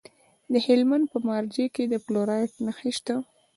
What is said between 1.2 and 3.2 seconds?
مارجه کې د فلورایټ نښې شته.